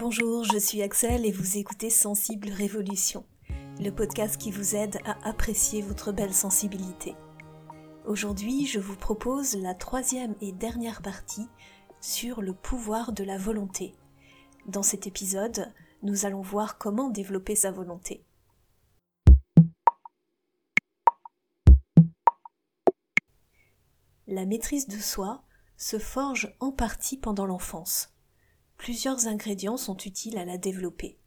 [0.00, 3.24] Bonjour, je suis Axel et vous écoutez Sensible Révolution,
[3.80, 7.16] le podcast qui vous aide à apprécier votre belle sensibilité.
[8.06, 11.48] Aujourd'hui, je vous propose la troisième et dernière partie
[12.00, 13.92] sur le pouvoir de la volonté.
[14.68, 15.66] Dans cet épisode,
[16.04, 18.24] nous allons voir comment développer sa volonté.
[24.28, 25.42] La maîtrise de soi
[25.76, 28.14] se forge en partie pendant l'enfance
[28.78, 31.18] plusieurs ingrédients sont utiles à la développer.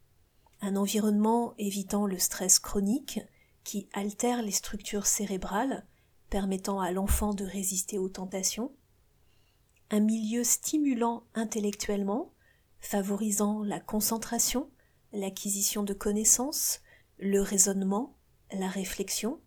[0.60, 3.20] Un environnement évitant le stress chronique,
[3.62, 5.86] qui altère les structures cérébrales,
[6.30, 8.72] permettant à l'enfant de résister aux tentations.
[9.90, 12.32] Un milieu stimulant intellectuellement,
[12.80, 14.68] favorisant la concentration,
[15.12, 16.80] l'acquisition de connaissances,
[17.18, 18.16] le raisonnement,
[18.50, 19.40] la réflexion.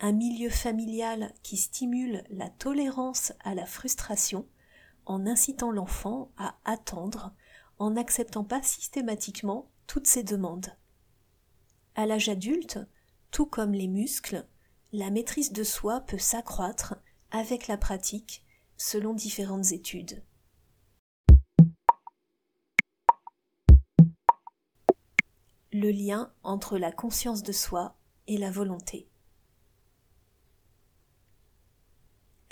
[0.00, 4.46] Un milieu familial qui stimule la tolérance à la frustration,
[5.06, 7.34] en incitant l'enfant à attendre,
[7.78, 10.76] en n'acceptant pas systématiquement toutes ses demandes.
[11.94, 12.78] À l'âge adulte,
[13.30, 14.46] tout comme les muscles,
[14.92, 16.96] la maîtrise de soi peut s'accroître
[17.30, 18.44] avec la pratique
[18.76, 20.22] selon différentes études.
[25.72, 29.08] Le lien entre la conscience de soi et la volonté.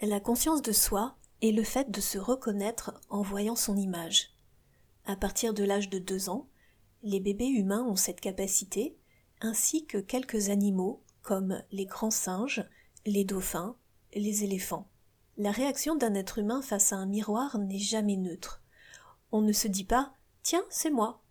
[0.01, 4.35] La conscience de soi et le fait de se reconnaître en voyant son image.
[5.05, 6.49] À partir de l'âge de deux ans,
[7.03, 8.99] les bébés humains ont cette capacité,
[9.41, 12.65] ainsi que quelques animaux comme les grands singes,
[13.07, 13.77] les dauphins,
[14.15, 14.89] les éléphants.
[15.37, 18.63] La réaction d'un être humain face à un miroir n'est jamais neutre.
[19.31, 21.23] On ne se dit pas Tiens, c'est moi.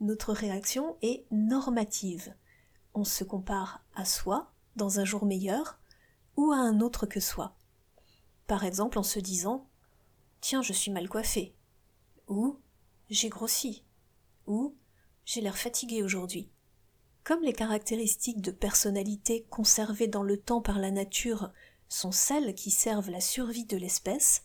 [0.00, 2.34] Notre réaction est normative.
[2.94, 5.78] On se compare à soi dans un jour meilleur
[6.36, 7.54] ou à un autre que soi.
[8.46, 9.68] Par exemple en se disant
[10.40, 11.54] Tiens, je suis mal coiffé.
[12.28, 12.60] Ou
[13.10, 13.84] J'ai grossi.
[14.46, 14.76] Ou
[15.24, 16.50] J'ai l'air fatigué aujourd'hui.
[17.24, 21.50] Comme les caractéristiques de personnalité conservées dans le temps par la nature
[21.88, 24.44] sont celles qui servent la survie de l'espèce,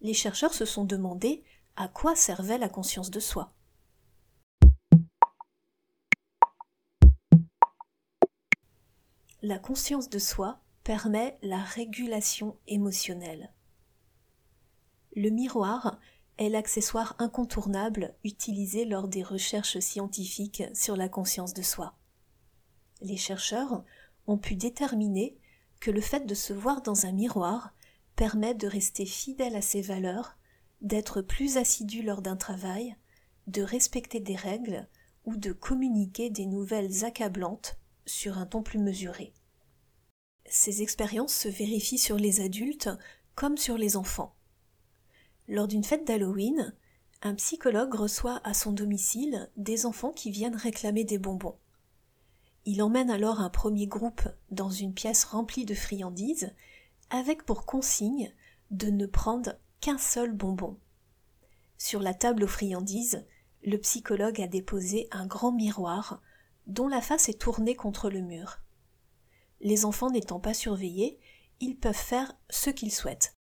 [0.00, 1.42] les chercheurs se sont demandé
[1.74, 3.52] à quoi servait la conscience de soi.
[9.42, 13.52] La conscience de soi permet la régulation émotionnelle.
[15.14, 16.00] Le miroir
[16.36, 21.94] est l'accessoire incontournable utilisé lors des recherches scientifiques sur la conscience de soi.
[23.02, 23.84] Les chercheurs
[24.26, 25.38] ont pu déterminer
[25.78, 27.72] que le fait de se voir dans un miroir
[28.16, 30.38] permet de rester fidèle à ses valeurs,
[30.80, 32.96] d'être plus assidu lors d'un travail,
[33.46, 34.88] de respecter des règles
[35.24, 39.32] ou de communiquer des nouvelles accablantes sur un ton plus mesuré.
[40.52, 42.90] Ces expériences se vérifient sur les adultes
[43.36, 44.34] comme sur les enfants.
[45.46, 46.74] Lors d'une fête d'Halloween,
[47.22, 51.56] un psychologue reçoit à son domicile des enfants qui viennent réclamer des bonbons.
[52.64, 56.52] Il emmène alors un premier groupe dans une pièce remplie de friandises,
[57.10, 58.34] avec pour consigne
[58.72, 60.76] de ne prendre qu'un seul bonbon.
[61.78, 63.24] Sur la table aux friandises,
[63.62, 66.20] le psychologue a déposé un grand miroir
[66.66, 68.58] dont la face est tournée contre le mur
[69.60, 71.18] les enfants n'étant pas surveillés,
[71.60, 73.36] ils peuvent faire ce qu'ils souhaitent.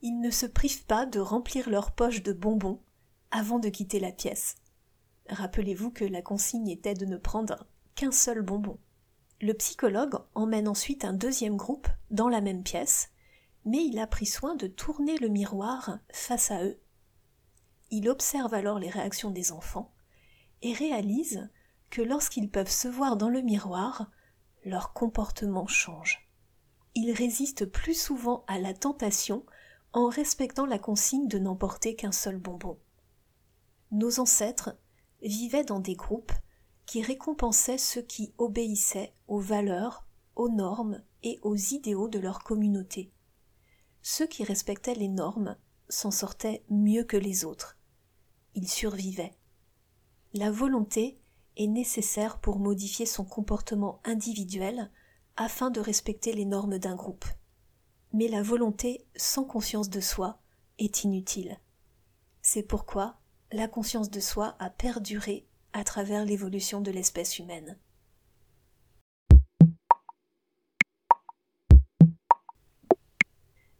[0.00, 2.82] Ils ne se privent pas de remplir leur poche de bonbons
[3.30, 4.56] avant de quitter la pièce.
[5.28, 8.78] Rappelez-vous que la consigne était de ne prendre qu'un seul bonbon.
[9.40, 13.10] Le psychologue emmène ensuite un deuxième groupe dans la même pièce,
[13.64, 16.80] mais il a pris soin de tourner le miroir face à eux.
[17.90, 19.92] Il observe alors les réactions des enfants
[20.62, 21.50] et réalise
[21.90, 24.10] que lorsqu'ils peuvent se voir dans le miroir,
[24.64, 26.28] leur comportement change.
[26.94, 29.44] Ils résistent plus souvent à la tentation
[29.92, 32.78] en respectant la consigne de n'emporter qu'un seul bonbon.
[33.90, 34.76] Nos ancêtres
[35.22, 36.32] vivaient dans des groupes
[36.86, 43.12] qui récompensaient ceux qui obéissaient aux valeurs, aux normes et aux idéaux de leur communauté.
[44.02, 45.56] Ceux qui respectaient les normes
[45.88, 47.78] s'en sortaient mieux que les autres.
[48.54, 49.36] Ils survivaient.
[50.34, 51.21] La volonté
[51.56, 54.90] est nécessaire pour modifier son comportement individuel
[55.36, 57.24] afin de respecter les normes d'un groupe.
[58.12, 60.38] Mais la volonté sans conscience de soi
[60.78, 61.58] est inutile.
[62.42, 63.18] C'est pourquoi
[63.52, 67.78] la conscience de soi a perduré à travers l'évolution de l'espèce humaine.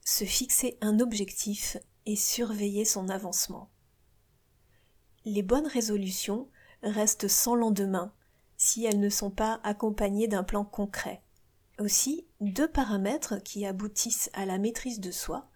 [0.05, 1.77] Se fixer un objectif
[2.07, 3.71] et surveiller son avancement.
[5.25, 6.49] Les bonnes résolutions
[6.82, 8.12] restent sans lendemain
[8.56, 11.23] si elles ne sont pas accompagnées d'un plan concret.
[11.79, 15.49] Aussi, deux paramètres qui aboutissent à la maîtrise de soi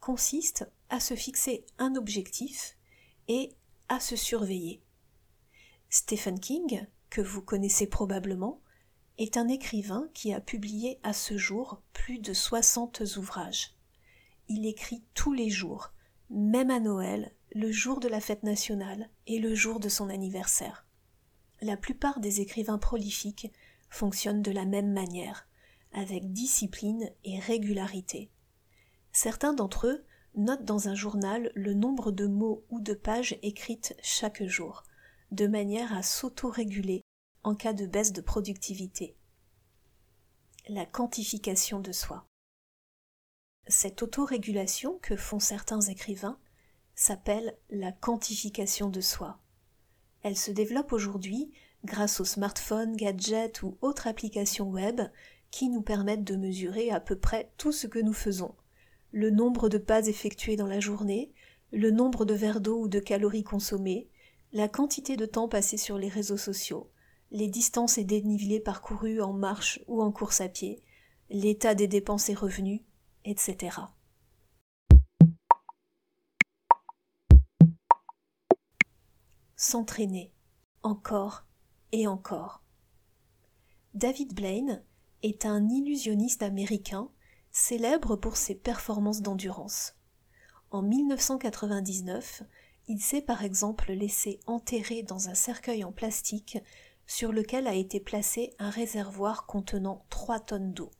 [0.00, 2.76] consistent à se fixer un objectif
[3.28, 3.52] et
[3.88, 4.82] à se surveiller.
[5.90, 8.60] Stephen King, que vous connaissez probablement,
[9.18, 13.74] est un écrivain qui a publié à ce jour plus de 60 ouvrages.
[14.48, 15.92] Il écrit tous les jours,
[16.30, 20.86] même à Noël, le jour de la fête nationale et le jour de son anniversaire.
[21.62, 23.50] La plupart des écrivains prolifiques
[23.88, 25.48] fonctionnent de la même manière,
[25.92, 28.30] avec discipline et régularité.
[29.10, 30.04] Certains d'entre eux
[30.34, 34.84] notent dans un journal le nombre de mots ou de pages écrites chaque jour,
[35.30, 37.00] de manière à s'auto-réguler
[37.42, 39.16] en cas de baisse de productivité.
[40.68, 42.26] La quantification de soi.
[43.66, 46.38] Cette autorégulation que font certains écrivains
[46.96, 49.38] s'appelle la quantification de soi.
[50.22, 51.52] Elle se développe aujourd'hui
[51.84, 55.02] grâce aux smartphones, gadgets ou autres applications web
[55.50, 58.54] qui nous permettent de mesurer à peu près tout ce que nous faisons.
[59.12, 61.32] Le nombre de pas effectués dans la journée,
[61.70, 64.08] le nombre de verres d'eau ou de calories consommées,
[64.52, 66.90] la quantité de temps passé sur les réseaux sociaux,
[67.30, 70.82] les distances et dénivelés parcourus en marche ou en course à pied,
[71.28, 72.80] l'état des dépenses et revenus,
[73.24, 73.78] etc.
[79.58, 80.34] S'entraîner,
[80.82, 81.46] encore
[81.90, 82.62] et encore.
[83.94, 84.84] David Blaine
[85.22, 87.10] est un illusionniste américain
[87.52, 89.94] célèbre pour ses performances d'endurance.
[90.70, 92.42] En 1999,
[92.86, 96.58] il s'est par exemple laissé enterrer dans un cercueil en plastique
[97.06, 100.90] sur lequel a été placé un réservoir contenant trois tonnes d'eau.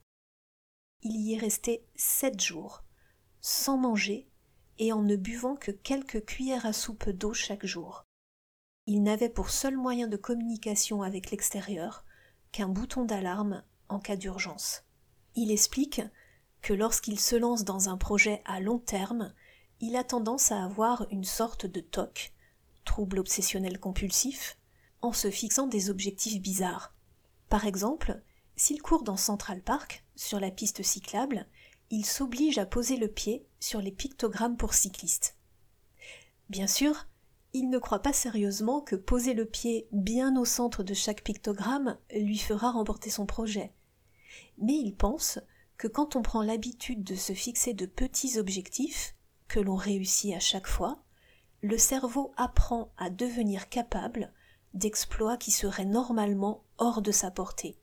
[1.03, 2.85] Il y est resté sept jours,
[3.43, 4.31] sans manger
[4.79, 8.06] et en ne buvant que quelques cuillères à soupe d'eau chaque jour.
[8.87, 12.05] Il n'avait pour seul moyen de communication avec l'extérieur
[12.53, 14.85] qu'un bouton d'alarme en cas d'urgence.
[15.35, 16.03] Il explique
[16.63, 19.35] que lorsqu'il se lance dans un projet à long terme,
[19.81, 22.33] il a tendance à avoir une sorte de TOC,
[22.85, 24.57] trouble obsessionnel compulsif,
[25.03, 26.95] en se fixant des objectifs bizarres.
[27.49, 28.23] Par exemple,
[28.57, 31.47] s'il court dans Central Park, sur la piste cyclable,
[31.91, 35.37] il s'oblige à poser le pied sur les pictogrammes pour cyclistes.
[36.49, 37.07] Bien sûr,
[37.57, 41.97] il ne croit pas sérieusement que poser le pied bien au centre de chaque pictogramme
[42.15, 43.73] lui fera remporter son projet.
[44.59, 45.39] Mais il pense
[45.79, 49.15] que quand on prend l'habitude de se fixer de petits objectifs,
[49.49, 51.03] que l'on réussit à chaque fois,
[51.63, 54.35] le cerveau apprend à devenir capable
[54.75, 57.79] d'exploits qui seraient normalement hors de sa portée.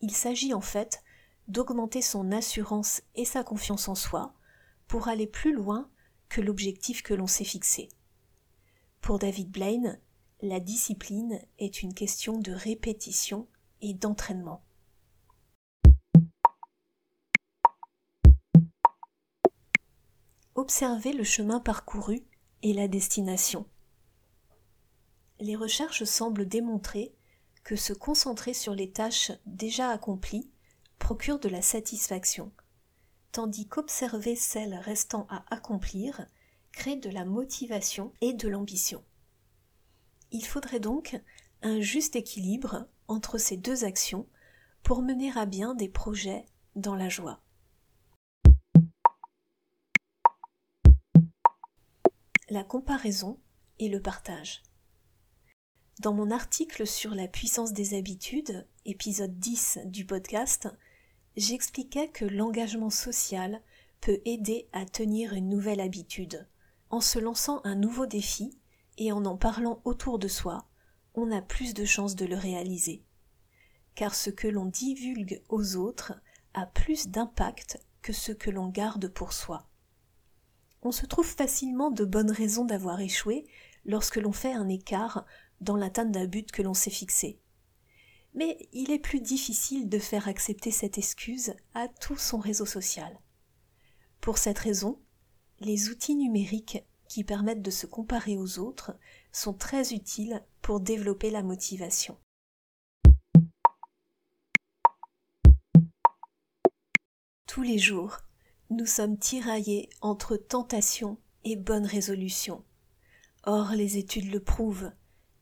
[0.00, 1.04] Il s'agit en fait
[1.46, 4.34] d'augmenter son assurance et sa confiance en soi
[4.88, 5.88] pour aller plus loin
[6.28, 7.90] que l'objectif que l'on s'est fixé.
[9.06, 10.00] Pour David Blaine,
[10.42, 13.46] la discipline est une question de répétition
[13.80, 14.64] et d'entraînement.
[20.56, 22.26] Observer le chemin parcouru
[22.64, 23.68] et la destination
[25.38, 27.14] les recherches semblent démontrer
[27.62, 30.50] que se concentrer sur les tâches déjà accomplies
[30.98, 32.50] procure de la satisfaction,
[33.30, 36.26] tandis qu'observer celles restant à accomplir
[36.76, 39.02] crée de la motivation et de l'ambition.
[40.30, 41.18] Il faudrait donc
[41.62, 44.28] un juste équilibre entre ces deux actions
[44.82, 46.44] pour mener à bien des projets
[46.76, 47.40] dans la joie.
[52.50, 53.40] La comparaison
[53.78, 54.62] et le partage.
[56.00, 60.68] Dans mon article sur la puissance des habitudes, épisode 10 du podcast,
[61.38, 63.62] j'expliquais que l'engagement social
[64.02, 66.46] peut aider à tenir une nouvelle habitude.
[67.00, 68.58] Se lançant un nouveau défi
[68.96, 70.66] et en en parlant autour de soi,
[71.14, 73.04] on a plus de chances de le réaliser.
[73.94, 76.14] Car ce que l'on divulgue aux autres
[76.54, 79.68] a plus d'impact que ce que l'on garde pour soi.
[80.82, 83.46] On se trouve facilement de bonnes raisons d'avoir échoué
[83.84, 85.26] lorsque l'on fait un écart
[85.60, 87.40] dans l'atteinte d'un but que l'on s'est fixé.
[88.34, 93.18] Mais il est plus difficile de faire accepter cette excuse à tout son réseau social.
[94.20, 95.00] Pour cette raison,
[95.60, 98.96] les outils numériques qui permettent de se comparer aux autres
[99.32, 102.18] sont très utiles pour développer la motivation.
[107.46, 108.18] Tous les jours,
[108.70, 112.64] nous sommes tiraillés entre tentation et bonne résolution.
[113.44, 114.90] Or, les études le prouvent,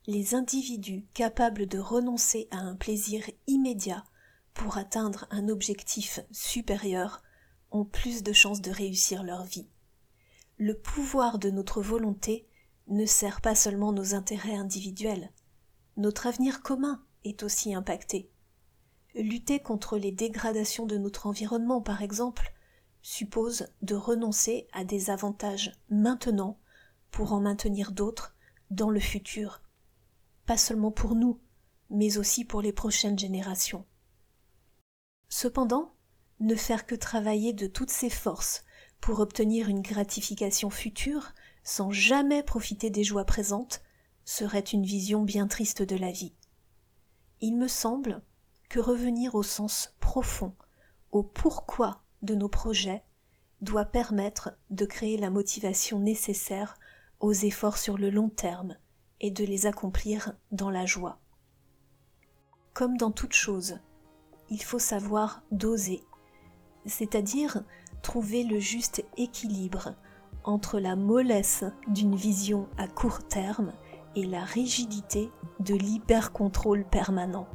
[0.07, 4.05] les individus capables de renoncer à un plaisir immédiat
[4.53, 7.23] pour atteindre un objectif supérieur
[7.71, 9.67] ont plus de chances de réussir leur vie.
[10.65, 12.49] Le pouvoir de notre volonté
[12.87, 15.31] ne sert pas seulement nos intérêts individuels,
[15.99, 18.31] notre avenir commun est aussi impacté.
[19.15, 22.55] Lutter contre les dégradations de notre environnement, par exemple,
[23.03, 26.59] suppose de renoncer à des avantages maintenant
[27.11, 28.35] pour en maintenir d'autres
[28.71, 29.61] dans le futur,
[30.47, 31.43] pas seulement pour nous,
[31.91, 33.85] mais aussi pour les prochaines générations.
[35.29, 35.95] Cependant,
[36.41, 38.65] ne faire que travailler de toutes ses forces
[39.05, 43.83] pour obtenir une gratification future sans jamais profiter des joies présentes
[44.25, 46.33] serait une vision bien triste de la vie.
[47.43, 48.23] Il me semble
[48.71, 50.55] que revenir au sens profond,
[51.13, 53.05] au pourquoi de nos projets,
[53.61, 56.79] doit permettre de créer la motivation nécessaire
[57.21, 58.79] aux efforts sur le long terme
[59.21, 61.21] et de les accomplir dans la joie.
[62.73, 63.81] Comme dans toute chose,
[64.49, 66.03] il faut savoir doser,
[66.87, 67.65] c'est-à-dire
[68.05, 69.95] trouver le juste équilibre
[70.45, 73.73] entre la mollesse d'une vision à court terme
[74.15, 77.49] et la rigidité de l'hyper-contrôle permanent.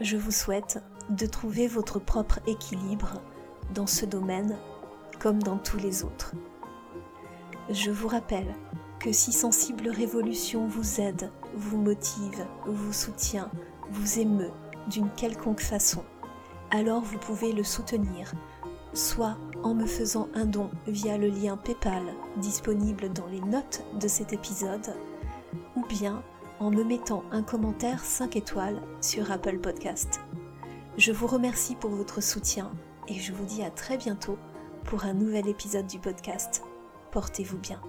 [0.00, 3.20] Je vous souhaite de trouver votre propre équilibre
[3.74, 4.56] dans ce domaine
[5.18, 6.34] comme dans tous les autres.
[7.70, 8.54] Je vous rappelle
[9.00, 13.50] que si Sensible Révolution vous aide, vous motive, vous soutient,
[13.90, 14.52] vous émeut
[14.88, 16.04] d'une quelconque façon,
[16.70, 18.32] alors vous pouvez le soutenir,
[18.94, 22.02] soit en me faisant un don via le lien PayPal
[22.36, 24.94] disponible dans les notes de cet épisode,
[25.76, 26.22] ou bien
[26.60, 30.20] en me mettant un commentaire 5 étoiles sur Apple Podcast.
[30.96, 32.70] Je vous remercie pour votre soutien
[33.08, 34.38] et je vous dis à très bientôt
[34.84, 36.62] pour un nouvel épisode du podcast.
[37.10, 37.80] Portez-vous bien.